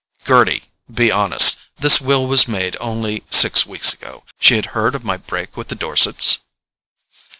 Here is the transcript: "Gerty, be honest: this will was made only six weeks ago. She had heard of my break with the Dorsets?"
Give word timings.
"Gerty, 0.25 0.63
be 0.91 1.11
honest: 1.11 1.59
this 1.77 2.01
will 2.01 2.25
was 2.25 2.47
made 2.47 2.75
only 2.79 3.21
six 3.29 3.67
weeks 3.67 3.93
ago. 3.93 4.23
She 4.39 4.55
had 4.55 4.65
heard 4.73 4.95
of 4.95 5.03
my 5.05 5.15
break 5.17 5.55
with 5.55 5.67
the 5.67 5.75
Dorsets?" 5.75 6.39